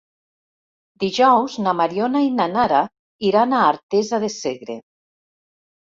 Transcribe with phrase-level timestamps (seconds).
[1.03, 2.81] Dijous na Mariona i na Nara
[3.33, 4.79] iran a Artesa de Segre.